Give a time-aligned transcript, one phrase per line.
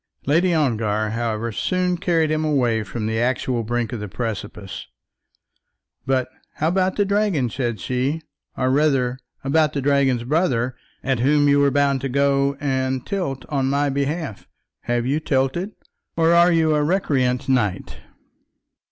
[0.25, 4.87] Lady Ongar, however, soon carried him away from the actual brink of the precipice.
[6.07, 8.23] "But how about the dragon," said she,
[8.57, 13.45] "or rather about the dragon's brother, at whom you were bound to go and tilt
[13.49, 14.47] on my behalf?
[14.85, 15.73] Have you tilted,
[16.17, 17.97] or are you a recreant knight?"